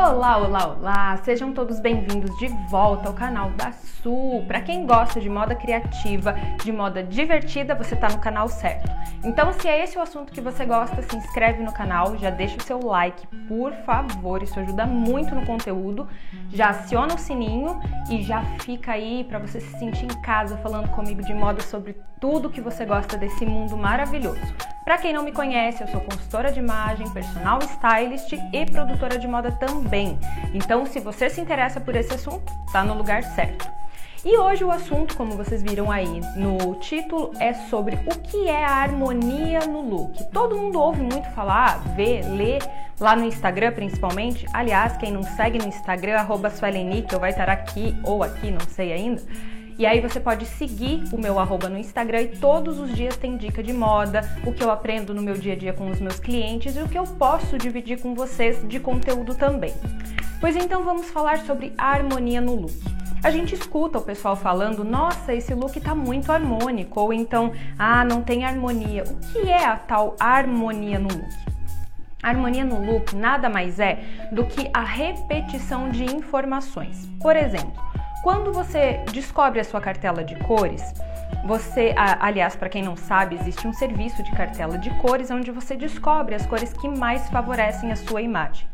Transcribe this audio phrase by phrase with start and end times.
[0.00, 1.16] Olá, olá, olá!
[1.24, 4.44] Sejam todos bem-vindos de volta ao canal da Sul.
[4.46, 8.88] Para quem gosta de moda criativa, de moda divertida, você está no canal certo.
[9.24, 12.56] Então, se é esse o assunto que você gosta, se inscreve no canal, já deixa
[12.56, 16.08] o seu like, por favor, isso ajuda muito no conteúdo.
[16.52, 20.88] Já aciona o sininho e já fica aí para você se sentir em casa falando
[20.90, 24.40] comigo de moda sobre tudo que você gosta desse mundo maravilhoso.
[24.84, 29.28] Para quem não me conhece, eu sou consultora de imagem, personal stylist e produtora de
[29.28, 29.87] moda também.
[30.54, 33.68] Então, se você se interessa por esse assunto, tá no lugar certo.
[34.24, 38.64] E hoje o assunto, como vocês viram aí no título, é sobre o que é
[38.64, 40.24] a harmonia no look.
[40.32, 42.58] Todo mundo ouve muito falar, vê, lê
[42.98, 44.44] lá no Instagram principalmente.
[44.52, 48.92] Aliás, quem não segue no Instagram, arroba que vai estar aqui ou aqui, não sei
[48.92, 49.22] ainda
[49.78, 53.36] e aí você pode seguir o meu arroba no Instagram e todos os dias tem
[53.36, 56.18] dica de moda, o que eu aprendo no meu dia a dia com os meus
[56.18, 59.72] clientes e o que eu posso dividir com vocês de conteúdo também.
[60.40, 62.74] Pois então vamos falar sobre harmonia no look.
[63.22, 68.04] A gente escuta o pessoal falando, nossa, esse look tá muito harmônico, ou então, ah,
[68.04, 69.04] não tem harmonia.
[69.04, 71.48] O que é a tal harmonia no look?
[72.20, 74.00] Harmonia no look nada mais é
[74.32, 77.08] do que a repetição de informações.
[77.20, 77.80] Por exemplo,
[78.22, 80.82] quando você descobre a sua cartela de cores,
[81.44, 85.76] você, aliás, para quem não sabe, existe um serviço de cartela de cores onde você
[85.76, 88.66] descobre as cores que mais favorecem a sua imagem.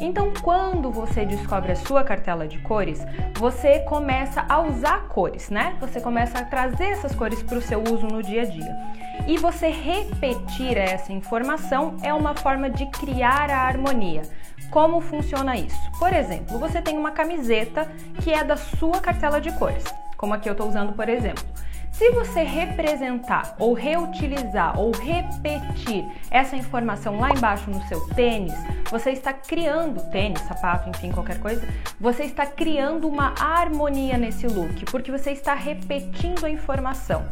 [0.00, 3.04] Então, quando você descobre a sua cartela de cores,
[3.38, 5.74] você começa a usar cores, né?
[5.80, 8.76] Você começa a trazer essas cores para o seu uso no dia a dia.
[9.26, 14.22] E você repetir essa informação é uma forma de criar a harmonia.
[14.70, 15.76] Como funciona isso?
[15.98, 17.90] Por exemplo, você tem uma camiseta
[18.22, 19.84] que é da sua cartela de cores,
[20.16, 21.44] como aqui eu estou usando, por exemplo.
[21.96, 28.52] Se você representar ou reutilizar ou repetir essa informação lá embaixo no seu tênis,
[28.90, 31.66] você está criando tênis, sapato, enfim, qualquer coisa,
[31.98, 37.24] você está criando uma harmonia nesse look, porque você está repetindo a informação.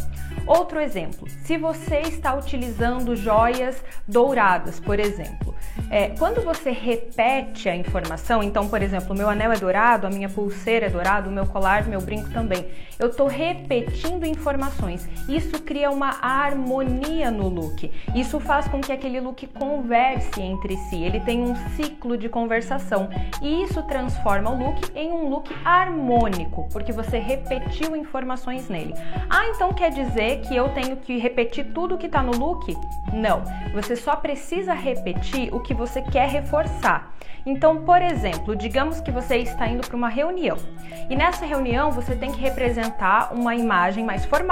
[0.47, 5.55] Outro exemplo, se você está utilizando joias douradas, por exemplo,
[5.91, 10.29] é, quando você repete a informação, então, por exemplo, meu anel é dourado, a minha
[10.29, 12.67] pulseira é dourada, o meu colar, meu brinco também,
[12.99, 15.09] eu estou repetindo informação informações.
[15.29, 17.91] Isso cria uma harmonia no look.
[18.15, 23.09] Isso faz com que aquele look converse entre si, ele tem um ciclo de conversação
[23.43, 28.95] e isso transforma o look em um look harmônico, porque você repetiu informações nele.
[29.29, 32.77] Ah, então quer dizer que eu tenho que repetir tudo que está no look?
[33.13, 33.43] Não,
[33.73, 37.13] você só precisa repetir o que você quer reforçar.
[37.47, 40.57] Então, por exemplo, digamos que você está indo para uma reunião
[41.11, 44.44] e nessa reunião você tem que representar uma imagem mais formal.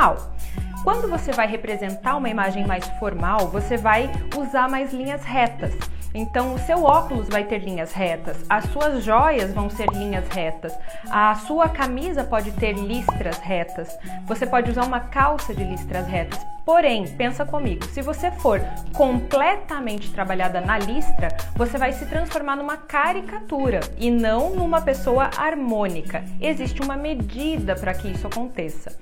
[0.82, 5.72] Quando você vai representar uma imagem mais formal, você vai usar mais linhas retas.
[6.14, 10.76] Então, o seu óculos vai ter linhas retas, as suas joias vão ser linhas retas,
[11.10, 13.88] a sua camisa pode ter listras retas,
[14.26, 16.38] você pode usar uma calça de listras retas.
[16.66, 18.60] Porém, pensa comigo, se você for
[18.92, 26.22] completamente trabalhada na listra, você vai se transformar numa caricatura e não numa pessoa harmônica.
[26.40, 28.92] Existe uma medida para que isso aconteça.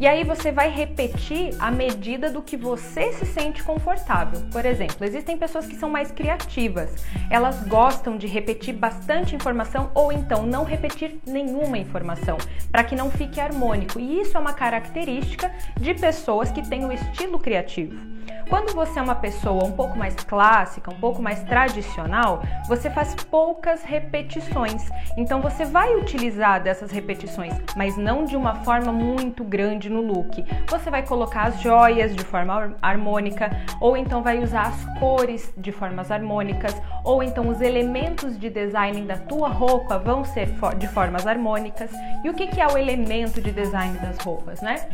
[0.00, 4.40] E aí você vai repetir a medida do que você se sente confortável.
[4.50, 7.04] Por exemplo, existem pessoas que são mais criativas.
[7.28, 12.38] Elas gostam de repetir bastante informação ou então não repetir nenhuma informação,
[12.72, 14.00] para que não fique harmônico.
[14.00, 18.19] E isso é uma característica de pessoas que têm o estilo criativo.
[18.50, 23.14] Quando você é uma pessoa um pouco mais clássica, um pouco mais tradicional, você faz
[23.14, 24.90] poucas repetições.
[25.16, 30.44] Então você vai utilizar dessas repetições, mas não de uma forma muito grande no look.
[30.68, 33.50] Você vai colocar as joias de forma harmônica,
[33.80, 36.74] ou então vai usar as cores de formas harmônicas,
[37.04, 41.92] ou então os elementos de design da tua roupa vão ser de formas harmônicas.
[42.24, 44.88] E o que é o elemento de design das roupas, né?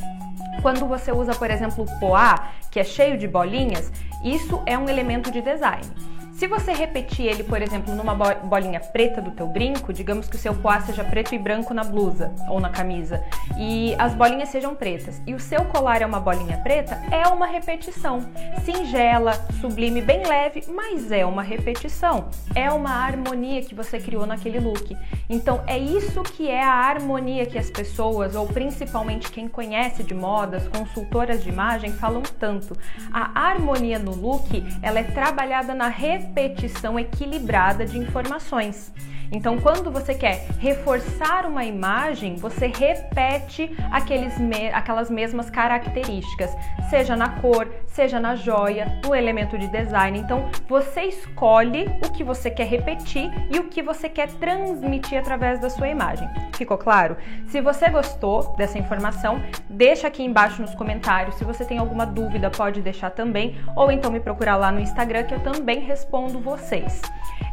[0.62, 3.92] Quando você usa, por exemplo, o poá, que é cheio de bolinhas,
[4.24, 5.86] isso é um elemento de design.
[6.36, 10.38] Se você repetir ele, por exemplo, numa bolinha preta do teu brinco, digamos que o
[10.38, 13.24] seu poá seja preto e branco na blusa ou na camisa,
[13.58, 17.46] e as bolinhas sejam pretas, e o seu colar é uma bolinha preta, é uma
[17.46, 18.20] repetição.
[18.66, 22.28] Singela, sublime, bem leve, mas é uma repetição.
[22.54, 24.94] É uma harmonia que você criou naquele look.
[25.30, 30.12] Então é isso que é a harmonia que as pessoas, ou principalmente quem conhece de
[30.12, 32.76] modas, consultoras de imagem, falam tanto.
[33.10, 38.92] A harmonia no look, ela é trabalhada na repetição repetição equilibrada de informações.
[39.32, 46.56] Então, quando você quer reforçar uma imagem, você repete aqueles me aquelas mesmas características,
[46.88, 50.18] seja na cor, seja na joia, no elemento de design.
[50.18, 55.60] Então, você escolhe o que você quer repetir e o que você quer transmitir através
[55.60, 56.28] da sua imagem.
[56.54, 57.16] Ficou claro?
[57.48, 61.36] Se você gostou dessa informação, deixa aqui embaixo nos comentários.
[61.36, 65.24] Se você tem alguma dúvida, pode deixar também, ou então me procurar lá no Instagram
[65.24, 67.00] que eu também respondo vocês.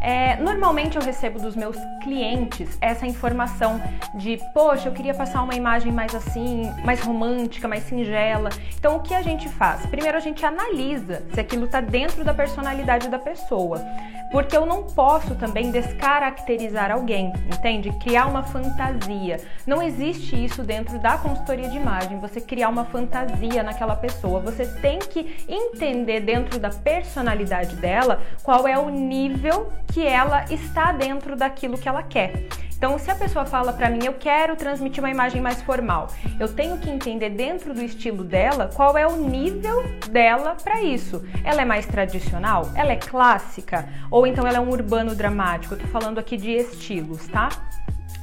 [0.01, 1.62] É, normalmente eu recebo dos meus
[2.03, 3.81] clientes essa informação
[4.15, 8.49] de, poxa, eu queria passar uma imagem mais assim, mais romântica, mais singela.
[8.77, 9.85] Então o que a gente faz?
[9.85, 13.81] Primeiro a gente analisa se aquilo está dentro da personalidade da pessoa.
[14.33, 17.91] Porque eu não posso também descaracterizar alguém, entende?
[17.99, 19.39] Criar uma fantasia.
[19.67, 24.39] Não existe isso dentro da consultoria de imagem, você criar uma fantasia naquela pessoa.
[24.39, 30.91] Você tem que entender dentro da personalidade dela qual é o nível que ela está
[30.91, 32.47] dentro daquilo que ela quer.
[32.75, 36.53] Então, se a pessoa fala para mim, eu quero transmitir uma imagem mais formal, eu
[36.53, 41.23] tenho que entender dentro do estilo dela qual é o nível dela para isso.
[41.45, 42.69] Ela é mais tradicional?
[42.75, 43.87] Ela é clássica?
[44.11, 45.75] Ou então ela é um urbano dramático?
[45.75, 47.47] Eu tô falando aqui de estilos, tá?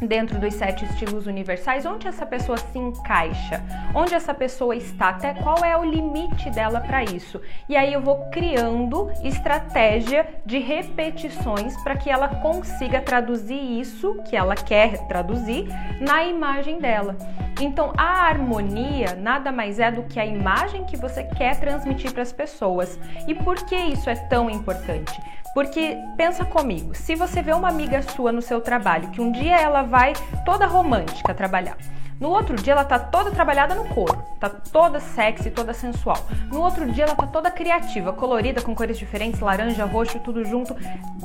[0.00, 3.62] Dentro dos sete estilos universais, onde essa pessoa se encaixa,
[3.94, 7.40] onde essa pessoa está, até qual é o limite dela para isso.
[7.68, 14.36] E aí eu vou criando estratégia de repetições para que ela consiga traduzir isso que
[14.36, 15.68] ela quer traduzir
[16.00, 17.16] na imagem dela.
[17.60, 22.22] Então, a harmonia nada mais é do que a imagem que você quer transmitir para
[22.22, 22.98] as pessoas.
[23.28, 25.20] E por que isso é tão importante?
[25.54, 29.56] Porque pensa comigo, se você vê uma amiga sua no seu trabalho, que um dia
[29.56, 30.12] ela vai
[30.44, 31.76] toda romântica trabalhar,
[32.20, 36.18] no outro dia ela tá toda trabalhada no couro, tá toda sexy, toda sensual.
[36.52, 40.76] No outro dia ela tá toda criativa, colorida, com cores diferentes, laranja, roxo, tudo junto,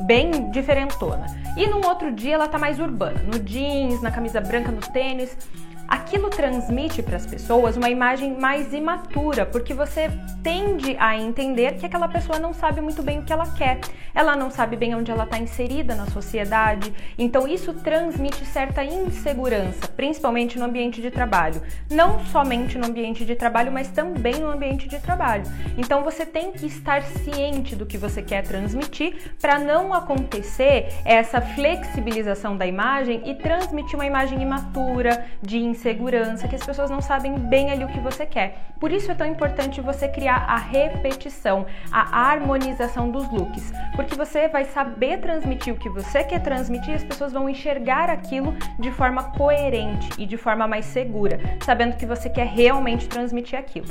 [0.06, 1.26] bem diferentona.
[1.58, 5.38] E no outro dia ela tá mais urbana, no jeans, na camisa branca, no tênis
[5.88, 10.10] aquilo transmite para as pessoas uma imagem mais imatura, porque você
[10.44, 13.80] tende a entender que aquela pessoa não sabe muito bem o que ela quer,
[14.14, 19.88] ela não sabe bem onde ela está inserida na sociedade, então isso transmite certa insegurança,
[19.90, 21.62] principalmente no ambiente de trabalho.
[21.90, 25.44] Não somente no ambiente de trabalho, mas também no ambiente de trabalho.
[25.78, 31.42] Então você tem que estar ciente do que você quer transmitir para não acontecer essa
[31.42, 37.38] flexibilização da imagem e transmitir uma imagem imatura, de insegurança, que as pessoas não sabem
[37.38, 38.58] bem ali o que você quer.
[38.80, 44.48] Por isso é tão importante você criar a repetição, a harmonização dos looks, porque você
[44.48, 48.92] vai saber transmitir o que você quer transmitir e as pessoas vão enxergar aquilo de
[48.92, 53.88] forma coerente e de forma mais segura, sabendo que você quer realmente transmitir aquilo.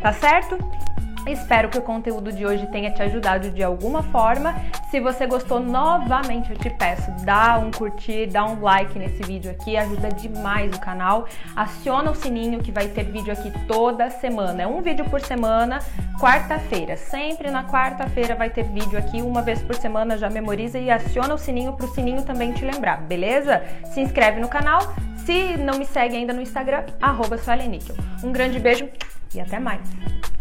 [0.00, 0.58] Tá certo?
[1.26, 4.54] Espero que o conteúdo de hoje tenha te ajudado de alguma forma.
[4.90, 9.50] Se você gostou, novamente eu te peço, dá um curtir, dá um like nesse vídeo
[9.50, 11.26] aqui, ajuda demais o canal.
[11.56, 14.62] Aciona o sininho que vai ter vídeo aqui toda semana.
[14.62, 15.80] É um vídeo por semana,
[16.20, 16.96] quarta-feira.
[16.96, 21.34] Sempre na quarta-feira vai ter vídeo aqui, uma vez por semana, já memoriza e aciona
[21.34, 23.64] o sininho para o sininho também te lembrar, beleza?
[23.92, 24.94] Se inscreve no canal.
[25.24, 27.36] Se não me segue ainda no Instagram, arroba
[28.22, 28.88] Um grande beijo
[29.34, 30.35] e até mais!